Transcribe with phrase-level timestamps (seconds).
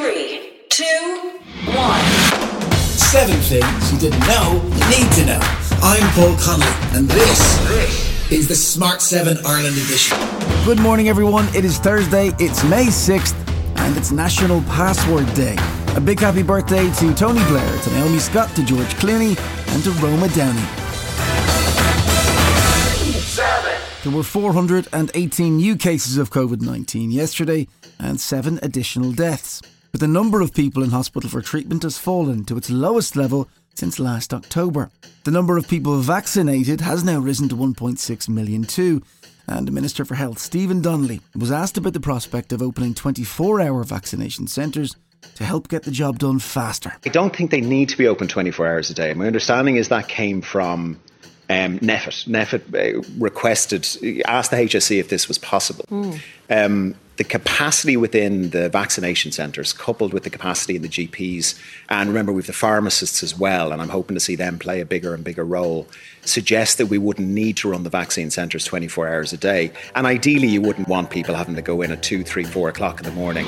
[0.00, 1.32] Three, two,
[1.74, 2.04] one.
[3.10, 5.40] Seven things you didn't know you need to know.
[5.82, 10.16] I'm Paul Connolly, and this is the Smart 7 Ireland edition.
[10.64, 11.48] Good morning, everyone.
[11.52, 13.34] It is Thursday, it's May 6th,
[13.78, 15.56] and it's National Password Day.
[15.96, 19.36] A big happy birthday to Tony Blair, to Naomi Scott, to George Clooney,
[19.74, 20.62] and to Roma Downey.
[24.04, 27.66] There were 418 new cases of COVID 19 yesterday
[27.98, 29.60] and seven additional deaths.
[29.90, 33.48] But the number of people in hospital for treatment has fallen to its lowest level
[33.74, 34.90] since last October.
[35.24, 39.02] The number of people vaccinated has now risen to 1.6 million too.
[39.46, 43.82] And Minister for Health, Stephen Donnelly, was asked about the prospect of opening 24 hour
[43.84, 44.94] vaccination centres
[45.36, 46.92] to help get the job done faster.
[47.06, 49.14] I don't think they need to be open 24 hours a day.
[49.14, 51.00] My understanding is that came from
[51.48, 51.78] um.
[51.80, 53.82] NPHET uh, requested,
[54.26, 55.84] asked the HSE if this was possible.
[56.50, 61.58] Um, the capacity within the vaccination centres, coupled with the capacity in the GPs,
[61.88, 64.84] and remember we've the pharmacists as well, and I'm hoping to see them play a
[64.84, 65.88] bigger and bigger role,
[66.22, 69.72] suggests that we wouldn't need to run the vaccine centres 24 hours a day.
[69.96, 73.00] And ideally, you wouldn't want people having to go in at 2, 3, 4 o'clock
[73.00, 73.46] in the morning.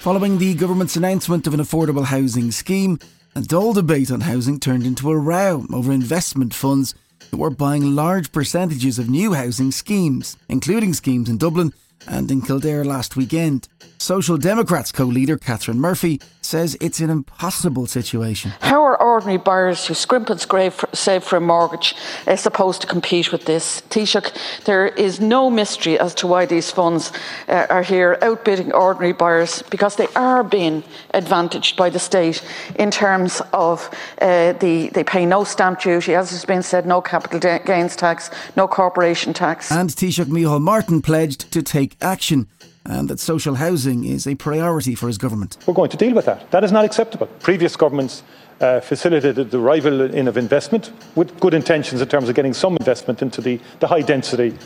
[0.00, 2.98] Following the government's announcement of an affordable housing scheme,
[3.36, 6.94] a Dáil debate on housing turned into a row over investment funds
[7.30, 11.74] that were buying large percentages of new housing schemes, including schemes in Dublin
[12.08, 13.68] and in Kildare last weekend.
[13.98, 18.52] Social Democrats co leader Catherine Murphy says it's an impossible situation.
[18.62, 21.94] How are ordinary buyers who scrimp and scrape for, save for a mortgage
[22.26, 23.82] uh, supposed to compete with this?
[23.90, 27.12] Taoiseach, there is no mystery as to why these funds
[27.48, 30.82] uh, are here outbidding ordinary buyers because they are being
[31.14, 32.42] advantaged by the state
[32.76, 33.88] in terms of
[34.20, 37.96] uh, the they pay no stamp duty, as has been said, no capital da- gains
[37.96, 39.70] tax, no corporation tax.
[39.70, 42.48] And Taoiseach Micheál Martin pledged to take action
[42.84, 45.56] and that social housing is a priority for his government.
[45.66, 46.50] We're going to deal with that.
[46.50, 47.26] That is not acceptable.
[47.40, 48.22] Previous governments
[48.60, 52.76] uh, facilitated the arrival in of investment with good intentions in terms of getting some
[52.76, 54.56] investment into the, the high density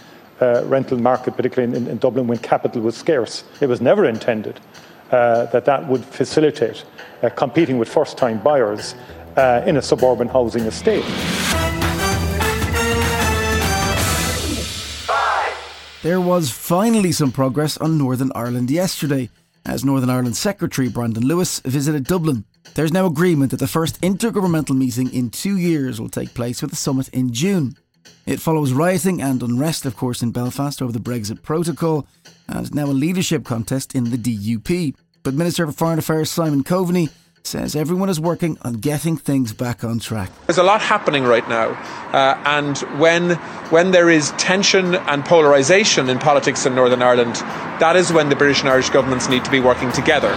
[0.41, 3.45] uh, rental market, particularly in, in, Dublin when capital was scarce.
[3.61, 4.59] It was never intended
[5.11, 6.85] uh, that that would facilitate
[7.23, 8.95] uh, competing with first time buyers
[9.37, 11.05] uh, in a suburban housing estate.
[16.03, 19.31] There was finally some progress on Northern Ireland yesterday,
[19.65, 22.45] as Northern Ireland Secretary Brandon Lewis visited Dublin.
[22.73, 26.71] There's now agreement that the first intergovernmental meeting in two years will take place with
[26.71, 27.77] the summit in June.
[28.27, 32.07] It follows rioting and unrest, of course, in Belfast over the Brexit Protocol,
[32.49, 34.95] and now a leadership contest in the DUP.
[35.23, 37.11] But Minister for Foreign Affairs Simon Coveney
[37.45, 40.31] says everyone is working on getting things back on track.
[40.47, 41.71] There's a lot happening right now,
[42.13, 43.33] uh, and when
[43.71, 47.37] when there is tension and polarisation in politics in Northern Ireland,
[47.81, 50.35] that is when the British and Irish governments need to be working together.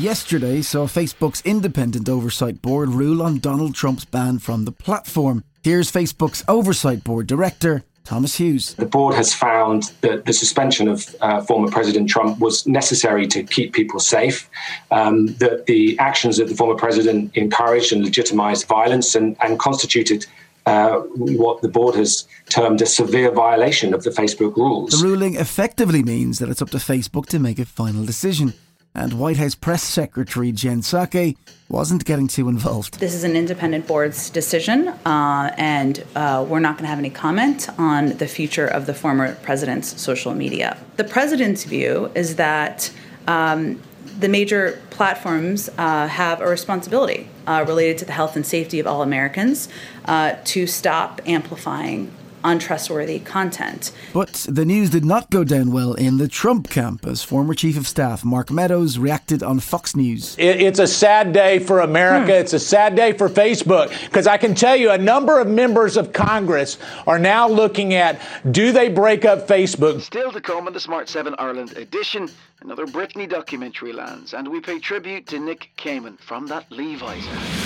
[0.00, 5.42] Yesterday saw Facebook's independent oversight board rule on Donald Trump's ban from the platform.
[5.62, 8.74] Here's Facebook's oversight board director, Thomas Hughes.
[8.74, 13.42] The board has found that the suspension of uh, former President Trump was necessary to
[13.42, 14.50] keep people safe,
[14.90, 20.26] um, that the actions of the former president encouraged and legitimized violence and, and constituted.
[20.66, 24.90] Uh, what the board has termed a severe violation of the Facebook rules.
[24.90, 28.52] The ruling effectively means that it's up to Facebook to make a final decision
[28.96, 31.36] and White House Press Secretary Jen Psaki
[31.68, 32.98] wasn't getting too involved.
[32.98, 37.10] This is an independent board's decision, uh, and uh, we're not going to have any
[37.10, 40.78] comment on the future of the former president's social media.
[40.96, 42.90] The president's view is that.
[43.28, 43.82] Um,
[44.18, 48.86] the major platforms uh, have a responsibility uh, related to the health and safety of
[48.86, 49.68] all Americans
[50.06, 52.10] uh, to stop amplifying
[52.44, 53.92] untrustworthy content.
[54.12, 57.76] But the news did not go down well in the Trump camp as former Chief
[57.76, 60.36] of Staff Mark Meadows reacted on Fox News.
[60.38, 62.32] It's a sad day for America.
[62.32, 62.40] Hmm.
[62.40, 65.96] It's a sad day for Facebook because I can tell you a number of members
[65.96, 70.00] of Congress are now looking at do they break up Facebook?
[70.00, 72.28] Still to come in the Smart 7 Ireland edition,
[72.60, 77.65] another Britney documentary lands, and we pay tribute to Nick Kamen from that Levi's ad.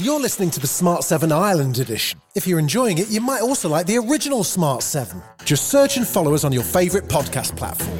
[0.00, 2.22] You're listening to the Smart 7 Ireland edition.
[2.34, 5.22] If you're enjoying it, you might also like the original Smart 7.
[5.44, 7.98] Just search and follow us on your favourite podcast platform.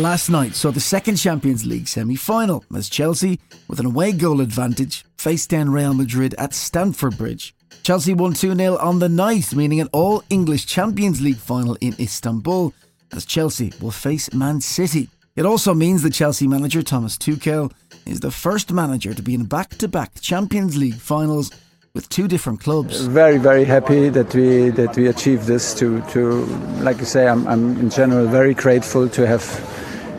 [0.00, 4.40] Last night saw the second Champions League semi final as Chelsea, with an away goal
[4.40, 7.56] advantage, faced down Real Madrid at Stamford Bridge.
[7.82, 11.96] Chelsea won 2 0 on the night, meaning an all English Champions League final in
[11.98, 12.72] Istanbul,
[13.12, 15.08] as Chelsea will face Man City.
[15.38, 17.70] It also means that Chelsea manager Thomas Tuchel
[18.04, 21.52] is the first manager to be in back to back Champions League finals
[21.94, 23.02] with two different clubs.
[23.02, 25.74] Very, very happy that we that we achieved this.
[25.74, 26.44] To, to
[26.82, 29.44] like you say, I'm, I'm in general very grateful to have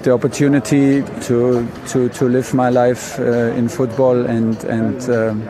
[0.04, 5.10] the opportunity to to, to live my life uh, in football and and.
[5.10, 5.44] Um,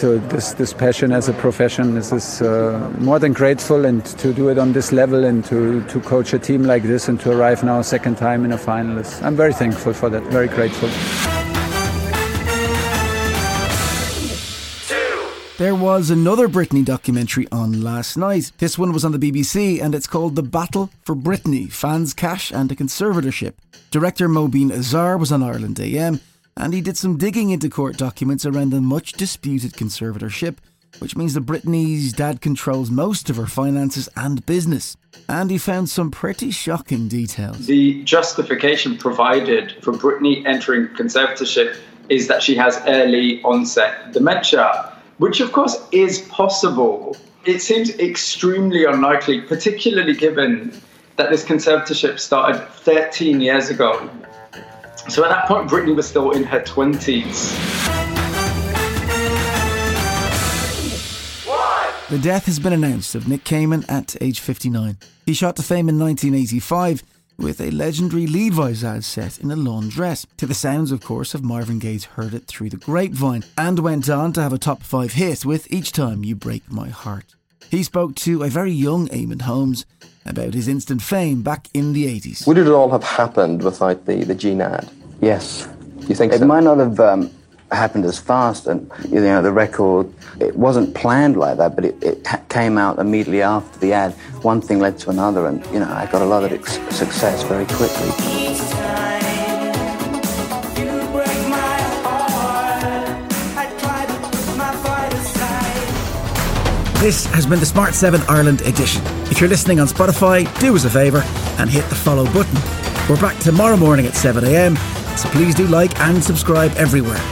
[0.00, 1.94] to this, this passion as a profession.
[1.94, 5.84] This is uh, more than grateful, and to do it on this level and to,
[5.88, 9.22] to coach a team like this and to arrive now second time in a finalist.
[9.22, 10.88] I'm very thankful for that, very grateful.
[15.58, 18.52] There was another Britney documentary on last night.
[18.56, 22.50] This one was on the BBC and it's called The Battle for Britney Fans, Cash
[22.50, 23.52] and a Conservatorship.
[23.90, 26.20] Director Mobeen Azhar was on Ireland AM
[26.56, 30.56] and he did some digging into court documents around the much disputed conservatorship,
[30.98, 34.96] which means that Britney's dad controls most of her finances and business.
[35.28, 37.66] And he found some pretty shocking details.
[37.66, 41.76] The justification provided for Britney entering conservatorship
[42.08, 47.16] is that she has early onset dementia, which of course is possible.
[47.44, 50.78] It seems extremely unlikely, particularly given
[51.16, 54.10] that this conservatorship started 13 years ago.
[55.10, 57.50] So at that point, Britney was still in her 20s.
[62.10, 64.98] The death has been announced of Nick Kamen at age 59.
[65.26, 67.02] He shot to fame in 1985
[67.38, 71.42] with a legendary Levi's ad set in a laundress, to the sounds, of course, of
[71.42, 75.14] Marvin Gaye's Heard It Through the Grapevine, and went on to have a top five
[75.14, 77.34] hit with Each Time You Break My Heart.
[77.68, 79.86] He spoke to a very young Eamonn Holmes
[80.26, 82.46] about his instant fame back in the 80s.
[82.46, 84.90] Would it all have happened without the, the Gene ad?
[85.20, 85.68] Yes.
[86.08, 86.46] You think it so?
[86.46, 87.30] might not have um,
[87.70, 90.12] happened as fast, and you know the record.
[90.40, 94.12] It wasn't planned like that, but it, it came out immediately after the ad.
[94.42, 97.42] One thing led to another, and you know I got a lot of ex- success
[97.44, 98.10] very quickly.
[107.00, 109.02] This has been the Smart 7 Ireland edition.
[109.30, 111.22] If you're listening on Spotify, do us a favour
[111.58, 112.54] and hit the follow button.
[113.08, 114.76] We're back tomorrow morning at 7am,
[115.20, 117.22] so please do like and subscribe everywhere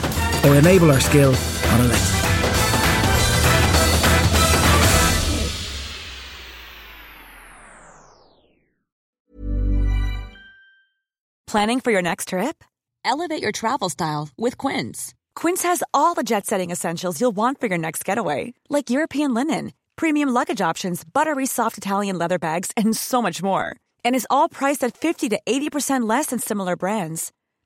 [0.44, 1.34] or enable our skill
[1.72, 2.18] on Alexa.
[11.46, 12.62] Planning for your next trip?
[13.06, 15.14] Elevate your travel style with Quince.
[15.34, 19.32] Quince has all the jet setting essentials you'll want for your next getaway, like European
[19.32, 23.74] linen, premium luggage options, buttery soft Italian leather bags, and so much more.
[24.04, 27.32] And is all priced at 50 to 80% less than similar brands.